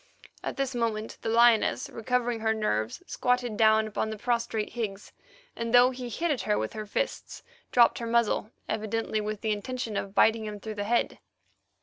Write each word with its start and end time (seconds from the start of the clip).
At 0.43 0.57
this 0.57 0.73
moment 0.73 1.19
the 1.21 1.29
lioness, 1.29 1.87
recovering 1.87 2.39
her 2.39 2.55
nerves, 2.55 3.03
squatted 3.05 3.55
down 3.55 3.93
on 3.95 4.09
the 4.09 4.17
prostrate 4.17 4.71
Higgs, 4.71 5.13
and 5.55 5.75
though 5.75 5.91
he 5.91 6.09
hit 6.09 6.31
at 6.31 6.41
her 6.41 6.57
with 6.57 6.73
his 6.73 6.89
fists, 6.89 7.43
dropped 7.71 7.99
her 7.99 8.07
muzzle, 8.07 8.49
evidently 8.67 9.21
with 9.21 9.41
the 9.41 9.51
intention 9.51 9.95
of 9.95 10.15
biting 10.15 10.45
him 10.47 10.59
through 10.59 10.73
the 10.73 10.85
head. 10.85 11.19